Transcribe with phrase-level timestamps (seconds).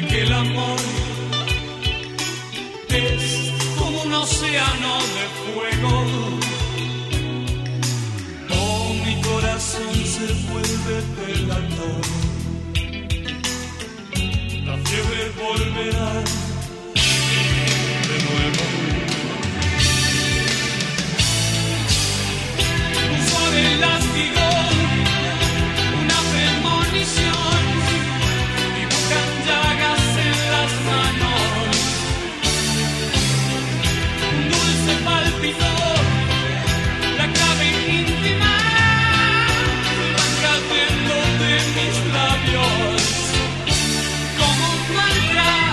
[0.00, 0.78] que aquel amor
[2.88, 6.04] es como un océano de fuego.
[8.50, 12.02] Oh, mi corazón se vuelve delator.
[14.64, 16.24] La fiebre volverá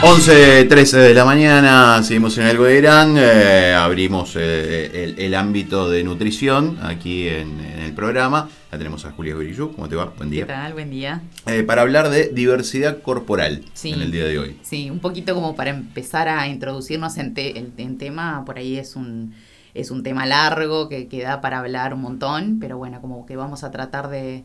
[0.03, 5.33] 11, 13 de la mañana, seguimos en Algo de Irán, eh, abrimos eh, el, el
[5.33, 8.47] ámbito de nutrición aquí en, en el programa.
[8.71, 10.05] La tenemos a Julia Gorillú, ¿cómo te va?
[10.15, 10.47] Buen ¿Qué día.
[10.47, 10.73] tal?
[10.73, 11.21] Buen día.
[11.47, 13.91] Eh, para hablar de diversidad corporal Sí.
[13.91, 14.59] en el día de hoy.
[14.61, 18.77] Sí, un poquito como para empezar a introducirnos en, te- en- en tema, por ahí
[18.77, 19.33] es un,
[19.73, 23.35] es un tema largo que, que da para hablar un montón, pero bueno, como que
[23.35, 24.43] vamos a tratar de,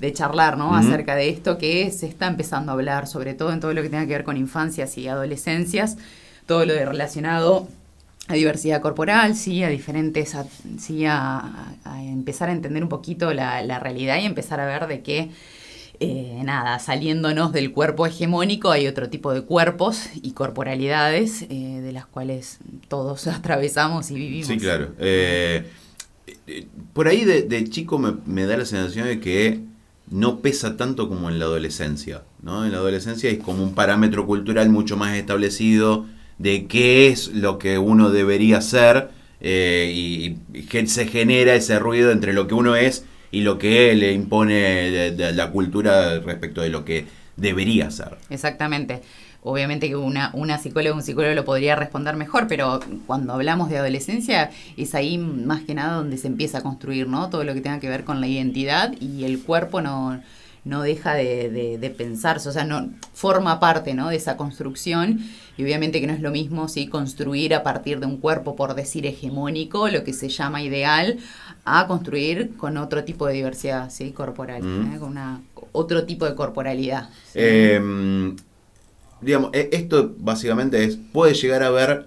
[0.00, 0.74] de charlar, ¿no?
[0.76, 3.88] Acerca de esto que se está empezando a hablar, sobre todo en todo lo que
[3.88, 5.96] tenga que ver con infancias y adolescencias,
[6.46, 7.68] todo lo de relacionado
[8.28, 10.46] a diversidad corporal, sí, a diferentes, a-
[10.78, 14.86] sí, a, a empezar a entender un poquito la, la realidad y empezar a ver
[14.88, 15.30] de que,
[16.00, 21.92] eh, nada, saliéndonos del cuerpo hegemónico hay otro tipo de cuerpos y corporalidades eh, de
[21.92, 24.48] las cuales todos atravesamos y vivimos.
[24.48, 24.92] Sí, claro.
[24.98, 25.64] Eh,
[26.46, 29.60] eh, por ahí de, de chico me, me da la sensación de que
[30.10, 32.22] no pesa tanto como en la adolescencia.
[32.42, 32.64] ¿no?
[32.64, 36.06] En la adolescencia es como un parámetro cultural mucho más establecido
[36.38, 42.10] de qué es lo que uno debería ser eh, y, y se genera ese ruido
[42.10, 46.84] entre lo que uno es y lo que le impone la cultura respecto de lo
[46.84, 47.06] que
[47.36, 48.16] debería ser.
[48.30, 49.02] Exactamente.
[49.48, 53.70] Obviamente que una, una psicóloga o un psicólogo lo podría responder mejor, pero cuando hablamos
[53.70, 57.30] de adolescencia es ahí más que nada donde se empieza a construir, ¿no?
[57.30, 60.20] Todo lo que tenga que ver con la identidad y el cuerpo no,
[60.64, 64.08] no deja de, de- de pensarse, o sea, no forma parte, ¿no?
[64.08, 65.20] De esa construcción
[65.56, 66.88] y obviamente que no es lo mismo, ¿sí?
[66.88, 71.18] Construir a partir de un cuerpo, por decir, hegemónico, lo que se llama ideal,
[71.64, 74.10] a construir con otro tipo de diversidad, ¿sí?
[74.10, 74.94] Corporal, Mm.
[74.94, 74.98] ¿eh?
[74.98, 75.40] con una,
[75.72, 77.08] otro tipo de corporalidad.
[77.32, 77.34] ¿sí?
[77.36, 78.34] Eh,
[79.20, 82.06] digamos, e- esto básicamente es, puede llegar a ver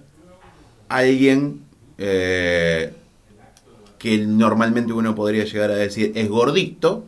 [0.88, 1.60] alguien
[1.98, 2.92] eh,
[3.98, 7.04] que normalmente uno podría llegar a decir es gordito,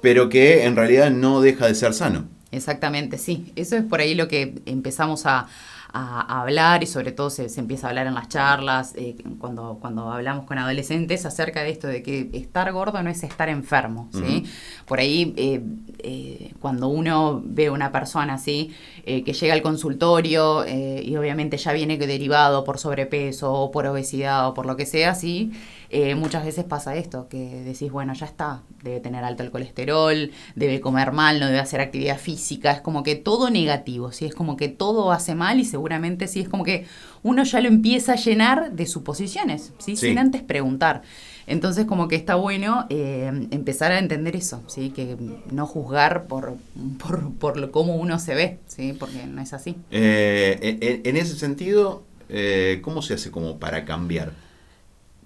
[0.00, 2.28] pero que en realidad no deja de ser sano.
[2.52, 3.52] Exactamente, sí.
[3.54, 5.46] Eso es por ahí lo que empezamos a,
[5.92, 9.16] a- a hablar y sobre todo se, se empieza a hablar en las charlas, eh,
[9.38, 13.48] cuando, cuando hablamos con adolescentes acerca de esto de que estar gordo no es estar
[13.48, 14.44] enfermo, ¿sí?
[14.86, 15.60] Por ahí, eh,
[15.98, 18.72] eh, cuando uno ve a una persona así,
[19.04, 24.48] eh, que llega al consultorio y obviamente ya viene derivado por sobrepeso o por obesidad
[24.48, 25.52] o por lo que sea, sí,
[25.90, 30.30] eh, muchas veces pasa esto, que decís, bueno, ya está, debe tener alto el colesterol,
[30.54, 34.24] debe comer mal, no debe hacer actividad física, es como que todo negativo, ¿sí?
[34.26, 36.86] es como que todo hace mal y seguramente sí, es como que
[37.22, 39.96] uno ya lo empieza a llenar de suposiciones, ¿sí?
[39.96, 40.08] Sí.
[40.08, 41.02] sin antes preguntar.
[41.46, 44.90] Entonces como que está bueno eh, empezar a entender eso, ¿sí?
[44.90, 45.16] que
[45.50, 46.56] no juzgar por,
[46.98, 48.94] por, por lo- cómo uno se ve, ¿sí?
[48.98, 49.74] porque no es así.
[49.90, 54.32] Eh, en, en ese sentido, eh, ¿cómo se hace como para cambiar?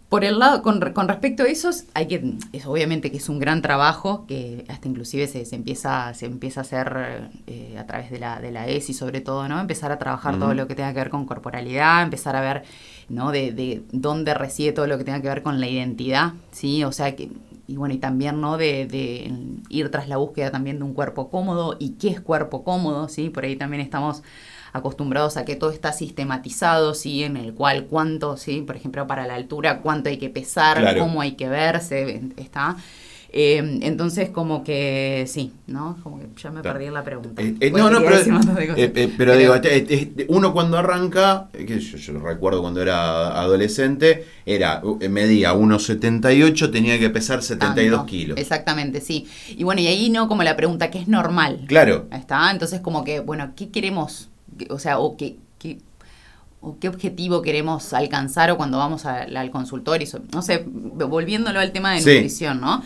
[0.09, 3.41] Por el lado, con, con respecto a eso, hay que, es obviamente que es un
[3.41, 8.11] gran trabajo, que hasta inclusive se, se empieza, se empieza a hacer eh, a través
[8.11, 9.59] de la, de la ESI sobre todo, ¿no?
[9.59, 12.62] Empezar a trabajar todo lo que tenga que ver con corporalidad, empezar a ver,
[13.09, 13.33] ¿no?
[13.33, 16.85] De, de dónde reside todo lo que tenga que ver con la identidad, ¿sí?
[16.85, 17.31] O sea que,
[17.67, 18.56] y bueno, y también, ¿no?
[18.56, 19.33] De, de
[19.69, 23.31] ir tras la búsqueda también de un cuerpo cómodo y qué es cuerpo cómodo, ¿sí?
[23.31, 24.23] Por ahí también estamos
[24.75, 27.23] acostumbrados a que todo está sistematizado, ¿sí?
[27.23, 28.61] En el cual cuánto, ¿sí?
[28.67, 31.00] Por ejemplo, para la altura, cuánto hay que pesar, Claro.
[31.00, 32.76] cómo hay que verse, está.
[33.37, 35.97] Eh, entonces, como que sí, ¿no?
[36.05, 37.43] Como que ya me perdí en la pregunta.
[37.43, 42.19] Eh, eh, no, no, pero, pero digo, este- este- uno cuando arranca, que yo, yo
[42.20, 48.11] recuerdo cuando era adolescente, era uh, medía 1,78, tenía que pesar 72 Tanto.
[48.11, 48.38] kilos.
[48.38, 49.27] Exactamente, sí.
[49.49, 51.65] Y bueno, y ahí no como la pregunta, ¿qué es normal?
[51.67, 52.06] Claro.
[52.12, 52.50] ¿Está?
[52.53, 54.29] Entonces, como que, bueno, ¿qué queremos?
[54.71, 55.79] O sea, o qué, qué-
[56.61, 60.09] o qué objetivo queremos alcanzar o cuando vamos a- al consultorio.
[60.33, 62.15] No sé, volviéndolo al tema de Sí.
[62.15, 62.83] nutrición, ¿no?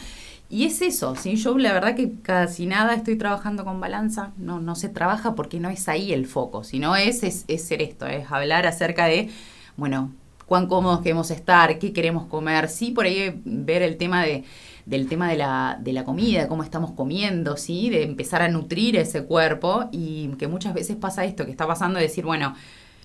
[0.51, 1.37] Y es eso, ¿sí?
[1.37, 5.61] Yo la verdad que casi nada estoy trabajando con balanza, no, no se trabaja porque
[5.61, 9.29] no es ahí el foco, sino es, es, es ser esto, es hablar acerca de,
[9.77, 10.11] bueno,
[10.47, 12.69] cuán cómodos queremos estar, qué queremos comer.
[12.71, 14.43] Sí, por ahí ver el tema de
[14.89, 17.91] del tema de la, de la comida, cómo estamos comiendo, ¿sí?
[17.91, 21.99] De empezar a nutrir ese cuerpo y que muchas veces pasa esto, que está pasando
[21.99, 22.55] de decir, bueno,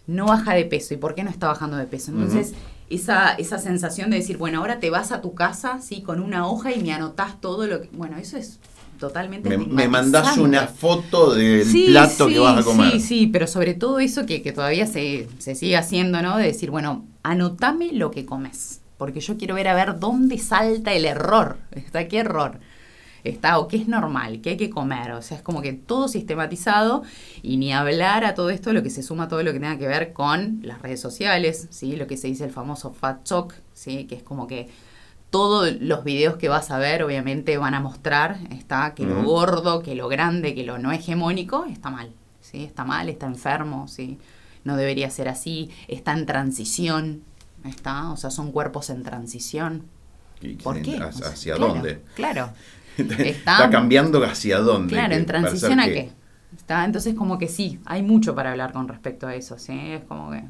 [0.07, 0.94] no baja de peso.
[0.94, 2.12] ¿Y por qué no está bajando de peso?
[2.12, 2.53] Entonces,
[2.89, 6.01] esa, esa sensación de decir, bueno, ahora te vas a tu casa, ¿sí?
[6.01, 7.89] Con una hoja y me anotás todo lo que...
[7.91, 8.59] Bueno, eso es
[8.97, 12.91] totalmente me, me mandás una foto del plato que vas a comer.
[12.94, 16.38] Sí, sí, pero sobre todo eso que, que todavía se, se, sigue haciendo, ¿no?
[16.38, 20.93] De decir, bueno, anotame lo que comes porque yo quiero ver a ver dónde salta
[20.93, 21.57] el error.
[21.71, 22.59] ¿Está qué error?
[23.23, 25.13] Está o qué es normal, qué hay que comer.
[25.13, 27.03] O sea, es como que todo sistematizado
[27.41, 29.87] y ni hablar a todo esto lo que se suma todo lo que tenga que
[29.87, 31.95] ver con las redes sociales, ¿sí?
[31.95, 34.05] Lo que se dice el famoso fat shock, ¿sí?
[34.05, 34.69] Que es como que
[35.29, 39.81] todos los videos que vas a ver obviamente van a mostrar está que lo gordo,
[39.81, 42.63] que lo grande, que lo no hegemónico está mal, ¿sí?
[42.63, 44.19] Está mal, está enfermo, ¿sí?
[44.63, 47.23] No debería ser así, está en transición,
[47.63, 48.12] ¿Está?
[48.12, 49.83] O sea, son cuerpos en transición.
[50.63, 50.98] ¿Por qué?
[50.98, 52.01] ¿Hacia dónde?
[52.15, 52.51] Claro.
[52.98, 54.94] Está, cambiando hacia dónde.
[54.94, 56.12] Claro, en transición a qué.
[56.56, 56.86] ¿Está?
[56.86, 59.74] Entonces, como que sí, hay mucho para hablar con respecto a eso, ¿sí?
[59.74, 60.44] Es como que...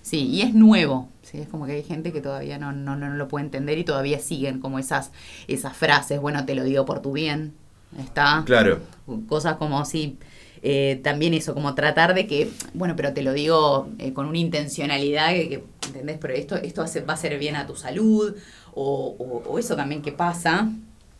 [0.00, 1.40] Sí, y es nuevo, ¿sí?
[1.40, 4.18] Es como que hay gente que todavía no, no, no lo puede entender y todavía
[4.18, 5.12] siguen como esas,
[5.48, 7.54] esas frases, bueno, te lo digo por tu bien,
[7.98, 8.42] ¿está?
[8.44, 8.80] Claro.
[9.28, 10.18] Cosas como, sí,
[10.66, 14.38] eh, también eso, como tratar de que, bueno, pero te lo digo eh, con una
[14.38, 16.16] intencionalidad que, ¿entendés?
[16.18, 18.34] Pero esto, esto va a ser bien a tu salud,
[18.72, 20.70] o, eso también que pasa,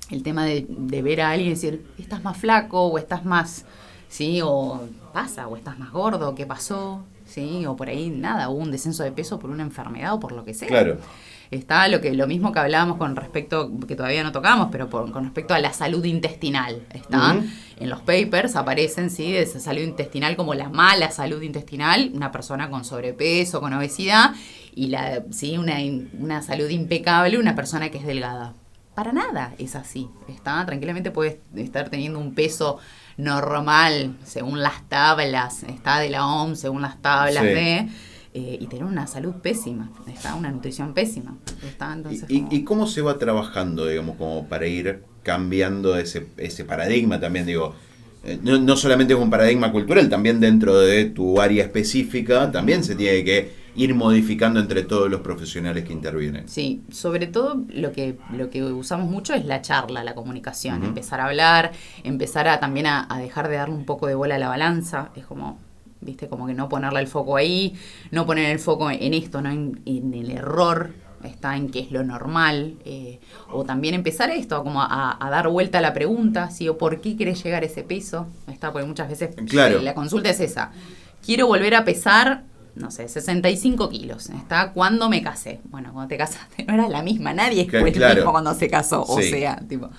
[0.09, 0.65] el tema de,
[1.03, 3.67] ver a alguien y decir, estás más flaco, o estás más,
[4.09, 4.41] ¿sí?
[4.43, 4.81] O
[5.13, 7.05] pasa, o estás más gordo, ¿qué pasó?
[7.25, 7.65] ¿Sí?
[7.67, 10.45] O por ahí nada, hubo un descenso de peso por una enfermedad o por lo
[10.45, 10.69] que sea.
[10.69, 10.99] Claro
[11.51, 15.25] está lo que lo mismo que hablábamos con respecto que todavía no tocamos pero con
[15.25, 17.37] respecto a la salud intestinal está
[17.79, 22.33] en los papers aparecen sí de esa salud intestinal como la mala salud intestinal una
[22.33, 24.35] persona con sobrepeso con obesidad
[24.75, 25.77] y la sí una,
[26.19, 28.55] una salud impecable una persona que es delgada
[28.95, 32.79] para nada es así está tranquilamente puedes estar teniendo un peso
[33.17, 37.89] normal según las tablas está de la OMS según las tablas de
[38.37, 41.37] eh, y tener una salud pésima, está una nutrición pésima.
[41.65, 47.21] Está, entonces, ¿Y, cómo se va trabajando, digamos, como para ir cambiando ese, ese paradigma
[47.21, 47.77] también, digo?
[48.25, 52.83] Eh, no, no, solamente es un paradigma cultural, también dentro de tu área específica, también
[52.83, 56.49] se tiene que ir modificando entre todos los profesionales que intervienen.
[56.49, 61.21] Sí, sobre todo lo que, lo que usamos mucho es la charla, la comunicación, empezar
[61.21, 61.73] a hablar,
[62.03, 65.11] empezar a también a, a, dejar de darle un poco de bola a la balanza,
[65.17, 65.59] es como
[66.05, 66.29] ¿viste?
[66.29, 67.75] Como que no ponerle el foco ahí,
[68.11, 69.81] no poner el foco en esto, no en,
[70.15, 70.93] el error,
[71.25, 75.79] está en qué es lo normal, eh, o también empezar esto, como a, dar vuelta
[75.79, 76.69] a la pregunta, ¿sí?
[76.69, 79.81] o por qué querés llegar a ese peso, está, porque muchas veces claro.
[79.81, 80.71] la consulta es esa,
[81.25, 82.45] quiero volver a pesar,
[82.77, 85.61] no sé, 65 kilos, está, ¿cuándo me casé?
[85.65, 89.03] Bueno, cuando te casaste no era la misma, nadie es el mismo cuando se casó,
[89.03, 89.91] o sea, tipo,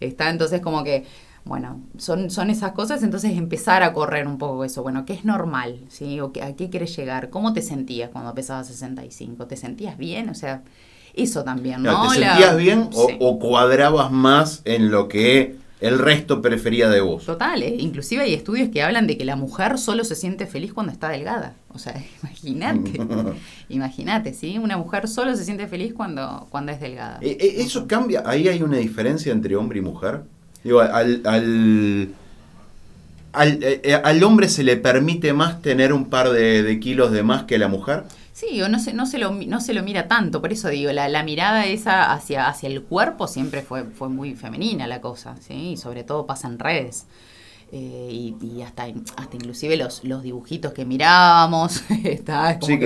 [0.00, 1.04] está, entonces como que
[1.46, 4.82] bueno, son, son esas cosas, entonces empezar a correr un poco eso.
[4.82, 5.78] Bueno, ¿qué es normal?
[5.88, 6.18] ¿Sí?
[6.18, 7.30] ¿O ¿A qué quieres llegar?
[7.30, 9.46] ¿Cómo te sentías cuando pesabas 65?
[9.46, 10.28] ¿Te sentías bien?
[10.28, 10.64] O sea,
[11.14, 12.08] eso también, ¿no?
[12.08, 12.90] ¿Te sentías bien
[13.20, 17.24] o, cuadrabas más en lo que el resto prefería de vos?
[17.26, 17.76] Total, ¿eh?
[17.78, 21.08] inclusive hay estudios que hablan de que la mujer solo se siente feliz cuando está
[21.10, 21.54] delgada.
[21.72, 23.00] O sea, imagínate,
[23.68, 24.58] imagínate, ¿sí?
[24.58, 27.18] Una mujer solo se siente feliz cuando, cuando es delgada.
[27.20, 28.22] Eh, eh, ¿Eso cambia?
[28.24, 30.22] ¿Ahí hay una diferencia entre hombre y mujer?
[30.64, 32.08] Digo, al, al,
[33.38, 37.56] eh, al, hombre se le permite más tener un par de, kilos de más que
[37.56, 38.04] a la mujer.
[38.36, 40.92] Sí, o no se, no se, lo, no se lo mira tanto, por eso digo,
[40.92, 45.36] la, la mirada esa hacia, hacia el cuerpo siempre fue, fue muy femenina la cosa,
[45.40, 45.70] ¿sí?
[45.70, 47.06] Y sobre todo pasa en redes.
[47.72, 52.76] Eh, y, hasta, hasta inclusive los, los dibujitos que mirábamos, está, como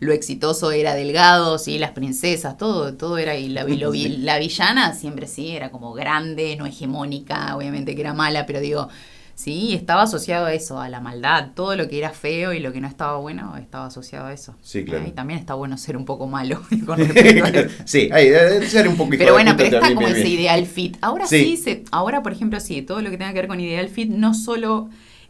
[0.00, 5.26] lo exitoso era delgado, sí, las princesas, todo, todo era, y la, la villana siempre
[5.26, 8.88] sí, era como grande, no hegemónica, obviamente que era mala, pero digo,
[9.36, 11.50] Sí, estaba asociado a eso, a la maldad.
[11.54, 14.54] Todo lo que era feo y lo que no estaba bueno estaba asociado a eso.
[14.62, 15.06] Sí, claro.
[15.06, 16.62] Y también está bueno ser un poco malo.
[17.84, 20.96] sí, hay, debe ser un poquito Pero bueno, pero está como ese ideal fit.
[21.02, 23.90] Ahora sí, se, ahora por ejemplo, sí, todo lo que tenga que ver con ideal
[23.90, 24.88] fit no solo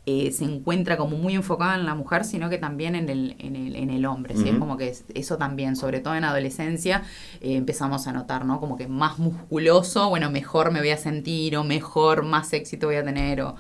[0.09, 3.57] eh, se encuentra como muy enfocado en la mujer, sino que también en el, en
[3.57, 4.37] el, en el hombre.
[4.37, 4.51] ¿sí?
[4.51, 7.03] Es como que eso también, sobre todo en adolescencia,
[7.41, 8.61] eh, empezamos a notar, ¿no?
[8.61, 12.95] Como que más musculoso, bueno, mejor me voy a sentir, o mejor, más éxito voy
[12.95, 13.57] a tener, o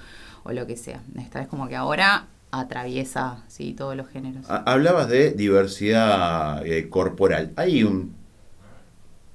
[0.46, 1.02] o lo que sea.
[1.18, 4.46] Esta es como que ahora atraviesa sí, todos los géneros.
[4.48, 7.52] Hablabas de diversidad eh, corporal.
[7.56, 8.14] ¿Hay un,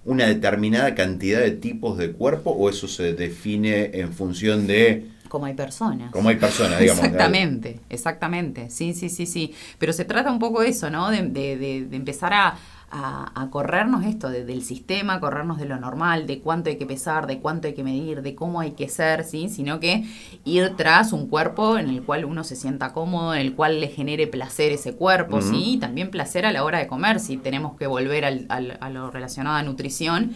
[0.05, 5.09] una determinada cantidad de tipos de cuerpo o eso se define en función de...
[5.27, 6.11] Como hay personas.
[6.11, 7.03] Como hay personas, digamos.
[7.05, 8.69] exactamente, exactamente.
[8.69, 9.53] Sí, sí, sí, sí.
[9.77, 11.09] Pero se trata un poco de eso, ¿no?
[11.09, 12.57] De, de, de empezar a,
[12.91, 17.39] a, corrernos esto del sistema, corrernos de lo normal, de cuánto hay que pesar, de
[17.39, 19.49] cuánto hay que medir, de cómo hay que ser, ¿sí?
[19.49, 20.05] Sino que
[20.45, 23.87] ir tras un cuerpo en el cual uno se sienta cómodo, en el cual le
[23.87, 25.73] genere placer ese cuerpo, ¿sí?
[25.73, 29.09] Y también placer a la hora de comer, si tenemos que volver al, a lo
[29.09, 30.35] relacionado a nutrición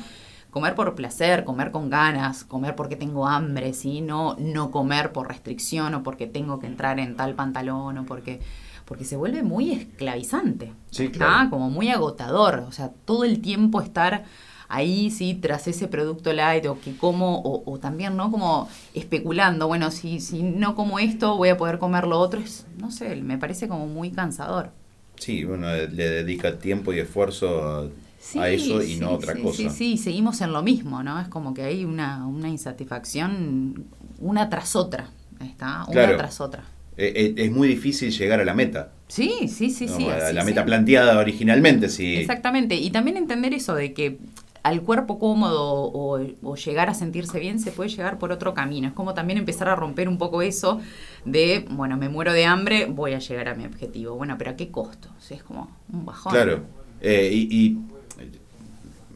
[0.55, 4.00] comer por placer, comer con ganas, comer porque tengo hambre, ¿sí?
[4.00, 8.39] No, no comer por restricción o porque tengo que entrar en tal pantalón o porque
[8.86, 10.72] porque se vuelve muy esclavizante.
[10.92, 11.50] Sí, claro.
[11.50, 12.65] Como muy agotador.
[12.68, 14.25] O sea, todo el tiempo estar
[14.68, 18.32] ahí, sí, tras ese producto light o que como, o, también, ¿no?
[18.32, 22.39] Como especulando, bueno, si, si no como esto, voy a poder comer lo otro.
[22.39, 24.72] Es, no sé, me parece como muy cansador.
[25.18, 27.89] Sí, bueno, le dedica tiempo y esfuerzo
[28.36, 29.58] a, eso y no a otra cosa.
[29.58, 31.20] Sí, sí, seguimos en lo mismo, ¿no?
[31.20, 33.86] Es como que hay una, una insatisfacción
[34.20, 35.86] una tras otra, ¿está?
[35.88, 36.63] Una tras otra.
[36.98, 38.92] Eh, eh, es muy difícil llegar a la meta.
[39.08, 40.08] Sí, sí, sí, sí.
[40.10, 42.18] A la meta planteada originalmente, sí.
[42.18, 42.75] Exactamente.
[42.75, 44.18] Y también entender eso de que
[44.66, 48.88] al cuerpo cómodo o, llegar a sentirse bien se puede llegar por otro camino.
[48.88, 50.82] Es como también empezar a romper un poco eso
[51.24, 54.16] de, bueno, me muero de hambre, voy a llegar a mi objetivo.
[54.16, 55.10] Bueno, pero ¿a qué costo?
[55.30, 56.34] es como un bajón.
[56.34, 56.64] Claro.
[57.02, 57.78] Eh, y,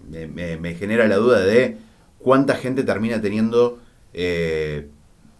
[0.07, 1.77] me, genera la duda de
[2.19, 3.79] cuánta gente termina teniendo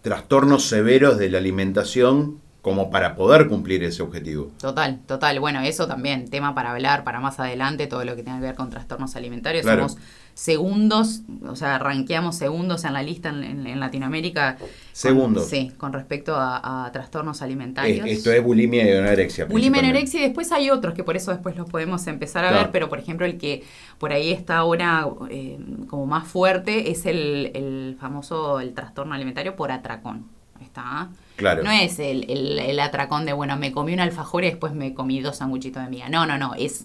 [0.02, 4.50] trastornos severos de la alimentación como para poder cumplir ese objetivo.
[4.60, 5.40] Total, total.
[5.40, 8.54] Bueno, eso también, tema para hablar para más adelante, todo lo que tenga que ver
[8.54, 9.64] con trastornos alimentarios.
[9.64, 9.96] Somos
[10.34, 14.58] segundos, o sea, ranqueamos segundos en la lista en, Latinoamérica.
[14.92, 15.48] Segundos.
[15.48, 18.06] Sí, con respecto a, trastornos alimentarios.
[18.06, 19.46] esto es bulimia y anorexia.
[19.46, 22.52] Bulimia y anorexia y después hay otros que por eso después los podemos empezar a
[22.52, 23.64] ver, pero por ejemplo el que
[23.98, 29.56] por ahí está ahora eh, como más fuerte es el, el famoso el trastorno alimentario
[29.56, 30.26] por atracón.
[30.60, 31.08] ¿Está?
[31.40, 31.62] Claro.
[31.62, 35.20] No es el, el, atracón de, bueno, me comí un alfajor y después me comí
[35.20, 36.10] dos sanguchitos de miga.
[36.10, 36.84] No, no, no, es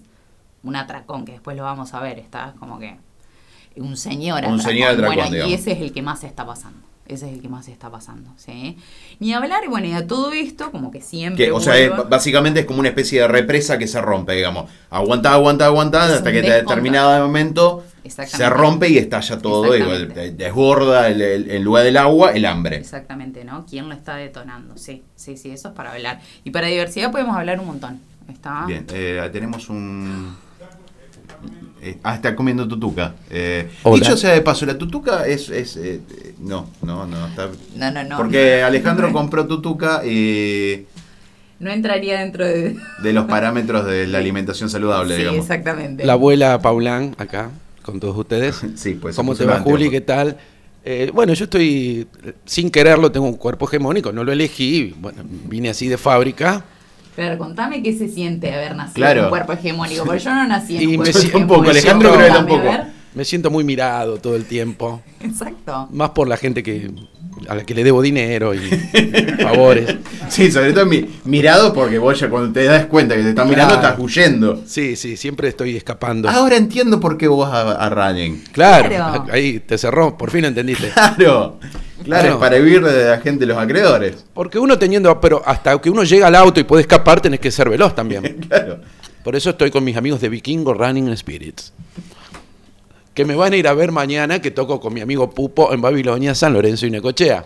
[0.64, 2.98] un atracón que después lo vamos a ver, está como que
[3.76, 4.54] un señor atracón.
[4.54, 6.80] Un señor atracón, bueno, y ese es el que más está pasando.
[7.08, 8.78] Ese es el que más está pasando, ¿sí?
[9.20, 11.52] Ni hablar, y bueno, y a todo esto, como que siempre.
[11.52, 14.72] o sea, básicamente es como una especie de represa que se rompe, digamos.
[14.90, 21.08] Aguanta, aguanta, aguanta, hasta que en determinado momento se rompe y estalla todo, y desborda
[21.08, 22.78] el, el, lugar del agua el hambre.
[22.78, 23.68] Exactamente, ¿no?
[23.68, 24.76] ¿Quién lo está detonando?
[24.78, 26.22] Sí, sí, sí, eso es para hablar.
[26.44, 28.00] Y para diversidad podemos hablar un montón.
[28.28, 28.66] ¿Está?
[28.66, 30.36] Bien, eh, tenemos un
[31.86, 33.13] eh, ah, está comiendo tutuca.
[33.30, 35.50] Eh, dicho sea de paso, la tutuca es.
[35.50, 36.01] es eh,
[36.39, 38.18] no, no, no, está, no, no, no.
[38.18, 40.88] Porque Alejandro compró tutuca y.
[41.60, 42.75] No entraría dentro de.
[43.04, 45.42] De los parámetros de la alimentación saludable, sí, digamos.
[45.42, 46.04] exactamente.
[46.06, 47.51] La abuela Paulán, acá,
[47.84, 48.63] con todos ustedes.
[48.75, 49.15] sí, pues.
[49.15, 49.92] ¿Cómo te va, Juli?
[49.92, 50.38] ¿Qué tal?
[50.84, 52.08] Eh, bueno, yo estoy,
[52.46, 56.63] sin quererlo, tengo un cuerpo hegemónico, no lo elegí, bueno, vine así de fábrica.
[57.15, 60.77] Pero contame qué se siente haber nacido en un cuerpo hegemónico, porque yo no nací
[60.77, 61.38] en un cuerpo hegemónico.
[61.38, 62.69] Un poco, Alejandro creo que tampoco.
[63.13, 65.01] Me siento muy mirado todo el tiempo.
[65.22, 65.88] Exacto.
[65.91, 66.91] Más por la gente que
[67.48, 68.60] a la que le debo dinero y
[69.41, 69.95] favores.
[70.27, 70.88] Sí, sobre todo
[71.24, 74.63] mirado porque vos ya cuando te das cuenta que te están mirando estás huyendo.
[74.65, 76.27] Sí, sí, siempre estoy escapando.
[76.27, 78.15] Ahora entiendo por qué vos a, a
[78.51, 80.91] Claro, ahí te cerró, por fin entendiste.
[81.15, 81.60] Claro.
[82.06, 84.26] Claro, para huir de la gente, los acreedores.
[84.34, 87.52] Porque uno teniendo, pero hasta que uno llega al auto y puede escapar, tenés que
[87.52, 88.46] ser veloz también.
[88.48, 88.80] claro.
[89.24, 91.74] Por eso estoy con mis amigos de Vikingo Running Spirits.
[93.14, 95.82] Que me van a ir a ver mañana, que toco con mi amigo Pupo en
[95.82, 97.46] Babilonia, San Lorenzo y Necochea.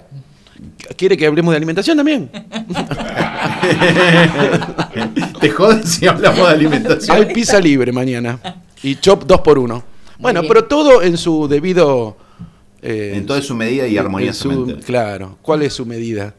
[0.97, 2.29] ¿Quiere que hablemos de alimentación también?
[5.39, 7.15] ¿Te jodes si hablamos de alimentación?
[7.15, 8.39] Hay pizza libre mañana.
[8.83, 9.83] Y chop 2 por 1
[10.17, 12.17] Bueno, pero todo en su debido
[12.81, 14.83] eh, en toda su medida y armoniosamente.
[14.83, 15.37] claro.
[15.41, 16.35] ¿Cuál es su medida?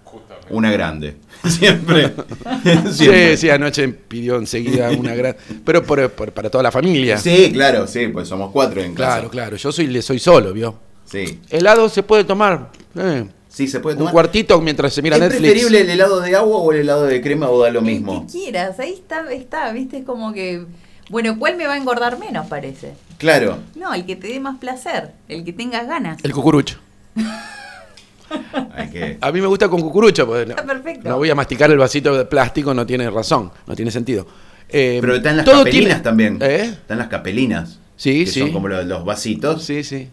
[0.50, 1.16] Una grande.
[1.44, 2.12] Siempre.
[2.92, 5.38] Sí, sí, anoche pidió enseguida una grande.
[5.64, 7.18] Pero para toda la familia.
[7.18, 9.12] Sí, claro, sí, pues somos cuatro en casa.
[9.12, 9.56] Claro, claro.
[9.56, 10.74] Yo soy, le soy solo, ¿vio?
[11.04, 11.40] Sí.
[11.48, 12.70] ¿Helado se puede tomar?
[12.96, 13.24] Eh.
[13.48, 14.10] Sí, se puede tomar.
[14.10, 15.44] Un cuartito mientras se mira ¿Es Netflix.
[15.44, 18.20] ¿Es preferible el helado de agua o el helado de crema o da lo mismo?
[18.20, 20.66] El que quieras, ahí está, está, viste, como que
[21.10, 22.94] bueno, ¿cuál me va a engordar menos, parece?
[23.20, 23.58] Claro.
[23.74, 26.18] No, el que te dé más placer, el que tengas ganas.
[26.24, 26.78] El cucurucho.
[29.20, 30.26] A mí me gusta con cucurucho.
[30.26, 31.06] Porque Está perfecto.
[31.06, 34.26] No voy a masticar el vasito de plástico, no tiene razón, no tiene sentido.
[34.70, 36.38] Eh, Pero están las capelinas también.
[36.40, 36.64] ¿Eh?
[36.64, 37.78] Están las capelinas.
[37.94, 38.40] Sí, que sí.
[38.40, 39.64] Son como los, vasitos.
[39.64, 40.08] Sí, sí.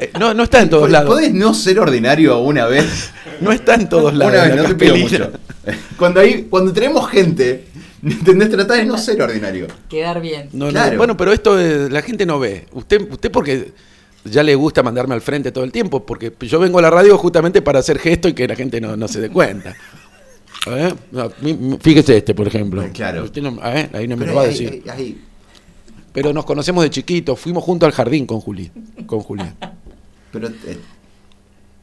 [0.00, 1.08] Eh, no, no está en todos lados.
[1.08, 3.12] ¿Podés no ser ordinario una vez?
[3.40, 4.34] no está en todos lados.
[4.34, 5.30] Una vez, no te pido mucho.
[5.96, 7.66] Cuando, hay, cuando tenemos gente
[8.04, 8.50] ¿Entendés?
[8.50, 9.66] Tratar de no ser ordinario.
[9.88, 10.48] Quedar bien.
[10.96, 12.66] bueno, pero esto la gente no ve.
[12.72, 13.72] Usted, usted porque
[14.24, 17.16] ya le gusta mandarme al frente todo el tiempo, porque yo vengo a la radio
[17.18, 19.74] justamente para hacer gesto y que la gente no, se dé cuenta.
[20.66, 20.94] ¿Eh?
[21.12, 21.30] No,
[21.80, 22.82] fíjese este, por ejemplo.
[22.82, 23.24] Eh, claro.
[23.24, 23.90] Usted no- ¿eh?
[23.92, 24.82] Ahí no me Pero lo va a decir.
[24.86, 25.20] ahí- ahí-
[26.12, 28.70] Pero nos conocemos de chiquitos, fuimos juntos al jardín con Juli.
[29.06, 29.54] Con Julián.
[30.32, 30.78] pero eh,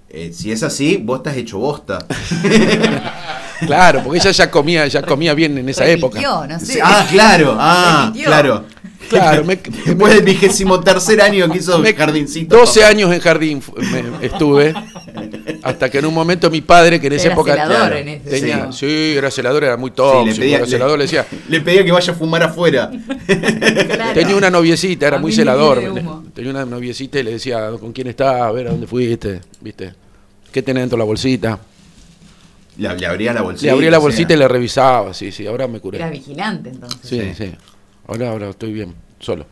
[0.09, 2.05] eh, si es así, vos estás hecho bosta.
[3.65, 6.19] Claro, porque ella ya comía, ya comía bien en esa época.
[6.21, 6.79] No sé.
[6.83, 8.25] Ah, claro, ah, Repitió.
[8.27, 8.65] claro.
[9.09, 12.55] Claro, me, Después del vigésimo tercer año que hizo me- jardincito.
[12.55, 14.73] 12 años en jardín me- estuve,
[15.63, 18.07] hasta que en un momento mi padre, que en esa Era época celador claro, en
[18.07, 21.25] ese tenía, sí, era celador, era muy Sí, tóxico, le, pedía, era celador, le decía,
[21.49, 22.89] le pedía que vaya a fumar afuera.
[23.27, 24.13] Claro.
[24.13, 25.81] tenía una noviecita, era A muy celador,
[26.33, 28.41] tenía una noviecita y le decía, ¿con quién estás?
[28.41, 29.41] A ver, ¿a dónde fuiste?
[29.59, 29.93] ¿Viste?
[30.53, 31.59] ¿Qué tenés dentro de la bolsita?
[32.77, 33.65] Le, le abría la bolsita.
[33.67, 34.05] Le abría la o sea.
[34.07, 35.97] bolsita y le revisaba, sí, sí, ahora me curé.
[35.97, 36.99] Era vigilante entonces.
[37.03, 37.45] Sí, Sí.
[37.51, 37.51] sí.
[38.07, 39.45] Ahora, ahora estoy bien, solo.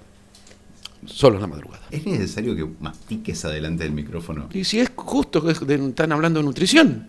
[1.05, 1.83] Solo en la madrugada.
[1.91, 4.49] ¿Es necesario que mastiques adelante del micrófono?
[4.53, 7.07] Y si es justo que están hablando de nutrición.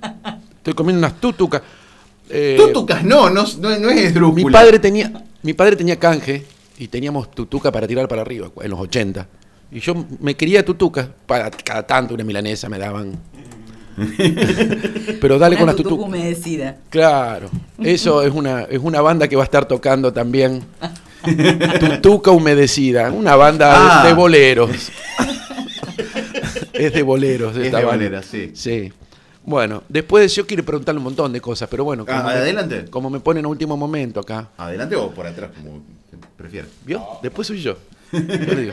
[0.58, 1.62] Estoy comiendo unas tutucas.
[2.28, 4.44] Eh, Tutucas, no, no, no, no es esdrújula.
[4.46, 6.46] mi padre tenía, mi padre tenía canje
[6.78, 9.26] y teníamos tutuca para tirar para arriba en los 80.
[9.72, 13.18] Y yo me quería tutucas, para cada tanto una milanesa me daban.
[15.20, 16.06] Pero dale con Una las tutucas.
[16.06, 16.76] humedecida.
[16.90, 20.62] Claro, eso es una, es una banda que va a estar tocando también.
[21.80, 24.02] Tutuca humedecida, una banda Ah.
[24.02, 24.70] de, de boleros.
[26.72, 27.56] es de boleros.
[27.56, 28.50] Es de boleros, sí.
[28.54, 28.92] Sí.
[29.44, 32.84] Bueno, después yo quiero preguntarle un montón de cosas, pero bueno, como, Ah, me, adelante.
[32.90, 35.82] como me ponen a último momento acá, ¿Adelante o por atrás, como
[36.36, 36.70] prefieras?
[36.84, 37.02] ¿vio?
[37.22, 37.76] Después soy yo.
[38.12, 38.18] Yo
[38.54, 38.72] digo,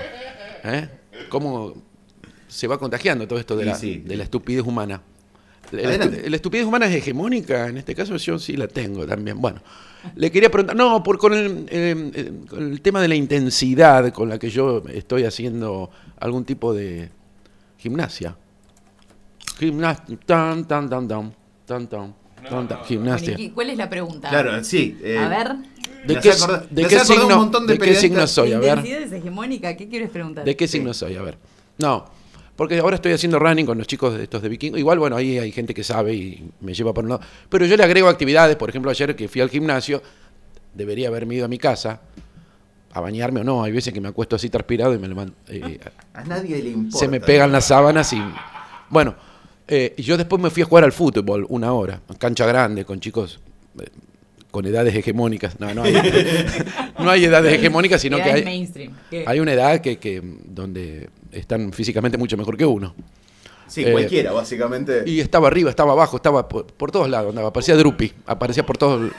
[0.64, 0.88] ¿eh?
[1.30, 1.74] ¿Cómo
[2.48, 3.98] se va contagiando todo esto de Sí, la, sí.
[4.06, 5.02] de la estupidez humana?
[5.72, 6.24] La, Adelante.
[6.26, 9.40] estu- la estupidez humana es hegemónica, en este caso yo sí la tengo también.
[9.42, 9.62] Bueno,
[10.16, 14.30] le quería preguntar, no, por, con, el, eh, con el tema de la intensidad con
[14.30, 17.10] la que yo estoy haciendo algún tipo de
[17.78, 18.36] gimnasia.
[19.60, 21.34] Gimnasia, tan, tan, tan, tan,
[21.66, 22.14] tan, tan,
[22.50, 23.30] tan, tan, gimnasia.
[23.34, 24.30] Bueno, ¿y qué- ¿Cuál es la pregunta?
[24.30, 24.98] Claro, sí.
[25.02, 25.56] eh, A ver.
[26.06, 28.54] ¿De qué, acordar- de qué un signo, montón de de qué signo soy?
[28.54, 28.78] A ver.
[28.78, 29.76] ¿Intensidad es hegemónica?
[29.76, 30.46] ¿Qué quieres preguntar?
[30.46, 31.16] ¿De qué signo soy?
[31.16, 31.38] A ver.
[31.80, 32.06] No,
[32.58, 34.74] porque ahora estoy haciendo running con los chicos de estos de Viking.
[34.76, 37.22] Igual, bueno, ahí hay gente que sabe y me lleva por un lado.
[37.48, 38.58] Pero yo le agrego actividades.
[38.58, 40.02] Por ejemplo, ayer que fui al gimnasio,
[40.74, 42.02] debería haberme ido a mi casa
[42.92, 43.64] a bañarme o no.
[43.64, 45.34] Hay veces que me acuesto así transpirado y me levanto.
[45.48, 45.80] eh,
[46.14, 46.98] A nadie le importa.
[46.98, 48.22] se me pegan las sábanas y.
[48.90, 49.16] Bueno,
[49.68, 53.40] eh, yo después me fui a jugar al fútbol una hora, cancha grande, con chicos
[53.80, 53.86] eh,
[54.58, 55.60] con edades hegemónicas.
[55.60, 55.94] No, no hay,
[57.00, 62.18] no hay edades hegemónicas, sino que hay, hay una edad que, que donde están físicamente
[62.18, 62.96] mucho mejor que uno.
[63.68, 65.04] Sí, Eh, cualquiera, básicamente.
[65.06, 68.80] Y estaba arriba, estaba abajo, estaba por, por todos lados, andaba, parecía Drupi, aparecía por
[68.80, 69.12] todos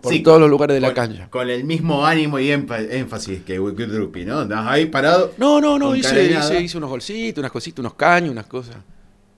[0.00, 1.28] por Sí, todos los lugares de la con, cancha.
[1.30, 4.38] Con el mismo ánimo y énfasis que Wicked Drupi, ¿no?
[4.38, 5.32] Andás ahí parado.
[5.36, 8.76] No, no, no, hice, hice, hice unos golcitos, unas cositas, unos caños, unas cosas.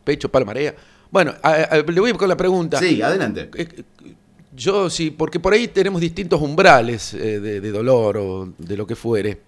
[0.05, 0.75] Pecho, palmarea.
[1.11, 2.79] Bueno, a- a- le voy con la pregunta.
[2.79, 3.49] Sí, adelante.
[4.53, 8.87] Yo sí, porque por ahí tenemos distintos umbrales eh, de, de dolor o de lo
[8.87, 9.41] que fuere.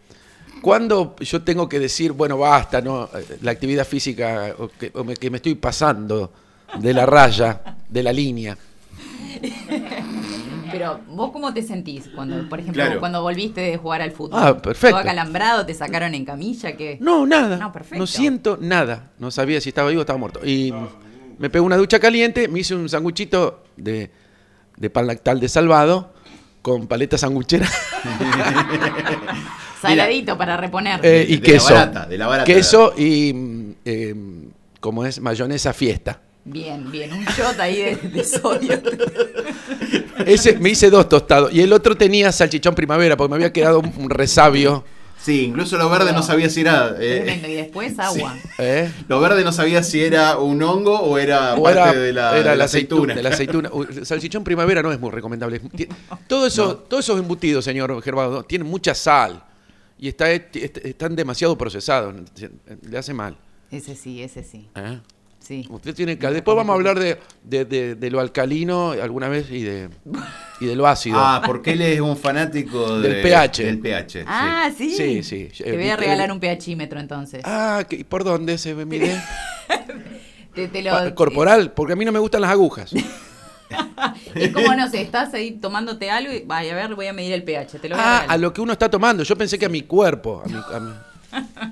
[0.63, 5.03] ¿Cuándo yo tengo que decir, bueno, basta, no, Eh, la actividad física, o que, o
[5.03, 6.33] me, que me estoy pasando
[6.79, 8.57] de la raya, de la línea?
[10.71, 13.01] Pero vos cómo te sentís cuando, por ejemplo, Claro.
[13.01, 14.39] cuando volviste de jugar al fútbol?
[14.43, 14.97] Ah, perfecto.
[14.97, 15.67] ¿Todo acalambrado?
[15.67, 16.77] ¿Te sacaron en camilla?
[16.77, 16.97] ¿Qué?
[17.01, 17.57] No, nada.
[17.57, 18.07] No, No, perfecto.
[18.07, 19.11] siento nada.
[19.19, 20.41] No sabía si estaba vivo o estaba muerto.
[20.47, 20.73] Y
[21.39, 24.11] me pegó una ducha caliente, me hice un sanguchito de,
[24.77, 26.13] de pan lactal de salvado
[26.63, 27.69] con paleta sanguchera
[29.81, 31.01] Saladito para reponer.
[31.03, 31.75] eh, y De la queso.
[31.75, 32.45] barata, de la barata.
[32.45, 34.15] Queso y, mm, eh,
[34.81, 36.21] como es, mayonesa fiesta.
[36.45, 37.13] Bien, bien.
[37.13, 38.81] Un shot ahí de, de sodio.
[40.27, 41.53] Ese me hice dos tostados.
[41.53, 44.85] Y el otro tenía salchichón primavera, porque me había quedado un, un resabio.
[45.25, 46.97] Sí, incluso lo verde no sabía si era.
[46.99, 47.49] eh, Tremendo.
[47.49, 48.37] Y después agua.
[48.59, 48.91] ¿eh?
[49.09, 52.37] lo verde no sabía si era un hongo o era O parte era, de la,
[52.39, 53.15] era de la aceituna.
[53.15, 53.71] De la aceituna.
[54.03, 55.61] Salchichón primavera no es muy recomendable.
[56.27, 59.45] Todo eso, Todos esos embutidos, señor Gervado, tienen mucha sal.
[59.99, 62.15] Y está, est- están demasiado procesados.
[62.89, 63.37] Le hace mal.
[63.71, 64.69] Ese sí, ese sí.
[64.75, 64.99] ¿eh?
[65.39, 65.67] Sí.
[65.71, 66.27] Usted tiene que.
[66.29, 69.89] Después vamos a hablar de, de- de- de lo alcalino alguna vez y de,
[70.63, 71.19] y de lo ácido.
[71.19, 73.65] Ah, porque él es un fanático Del de- pH.
[73.65, 74.25] Del pH.
[74.27, 74.91] Ah, sí.
[74.95, 75.49] Sí, sí.
[75.63, 77.43] Te voy a regalar un pHímetro entonces.
[77.45, 79.21] Ah, ¿qué- ¿por dónde se me mide?
[80.55, 82.93] Te, te lo- Pa- Corporal, porque a mí no me gustan las agujas.
[84.35, 87.33] Es como, no sé, estás ahí tomándote algo y vaya, a ver, voy a medir
[87.33, 87.79] el pH.
[87.79, 88.35] Te lo voy a Ah, regalar.
[88.35, 89.23] a lo que uno está tomando.
[89.23, 90.93] Yo pensé que a mi cuerpo, a mi- a mi-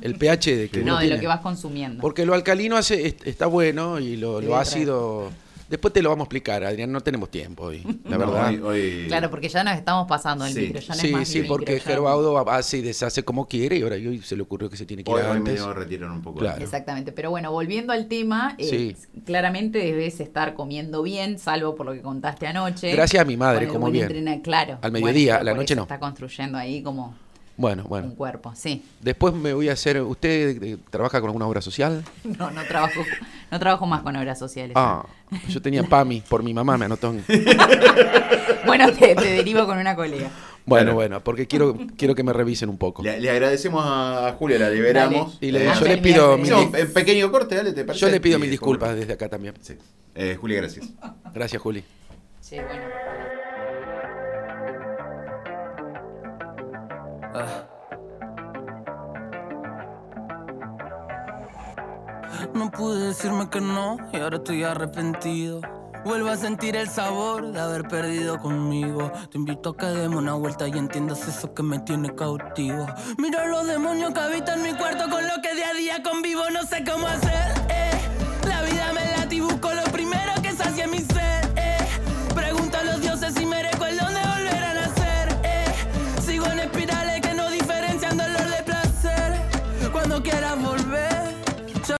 [0.01, 2.01] el pH de que No, de lo que vas consumiendo.
[2.01, 5.31] Porque lo alcalino hace, est- está bueno y lo, ácido
[5.71, 8.49] Después te lo vamos a explicar, Adrián, no tenemos tiempo hoy, la No, verdad.
[8.49, 10.63] hoy- hoy- Claro, porque ya nos estamos pasando el Sí.
[10.63, 13.47] micro, ya no es Sí, más sí, porque micro, ya- Gerbaudo hace y deshace como
[13.47, 15.37] quiere y ahora hoy se le ocurrió que se tiene que ir hoy, hoy me
[15.39, 15.55] antes.
[15.61, 16.41] debo retirar un poco.
[16.41, 16.61] Claro.
[16.63, 18.97] Exactamente, pero bueno, volviendo al tema, eh, Sí.
[19.25, 22.91] claramente debes estar comiendo bien, salvo por lo que contaste anoche.
[22.91, 24.07] Gracias a mi madre, como bien.
[24.11, 24.79] entrena- claro.
[24.83, 25.83] Al mediodía, a la noche no.
[25.83, 27.15] Está construyendo ahí como
[27.61, 28.15] Bueno, un bueno.
[28.15, 28.83] cuerpo, sí.
[29.03, 30.01] Después me voy a hacer.
[30.01, 32.03] ¿Usted eh, trabaja con alguna obra social?
[32.25, 33.03] No, no trabajo,
[33.51, 34.73] no trabajo más con obras sociales.
[34.77, 35.05] Ah,
[35.49, 37.11] yo tenía PAMI por mi mamá, me anotó.
[37.13, 37.23] en-
[38.67, 40.31] Bueno, te, te derivo con una colega.
[40.67, 40.95] Bueno, Claro.
[40.95, 43.03] bueno, porque quiero, quiero que me revisen un poco.
[43.03, 45.37] Le, le agradecemos a Julia, la liberamos.
[45.41, 48.01] Y le- yo le pido mi- un pequeño corte, dale, ¿te parece?
[48.07, 49.55] Yo le pido mis después disculpas desde acá también.
[49.61, 49.75] Sí.
[50.15, 50.87] Eh, Julia, gracias.
[51.35, 51.85] Gracias, Juli.
[52.41, 52.85] Sí, bueno.
[63.11, 65.61] Decirme que no y ahora estoy arrepentido.
[66.05, 69.13] Vuelvo a sentir el sabor de haber perdido conmigo.
[69.31, 72.87] Te invito a que demos una vuelta y entiendas eso que me tiene cautivo.
[73.19, 76.63] Mira los demonios que habitan mi cuarto con lo que día a día convivo, no
[76.63, 77.50] sé cómo hacer.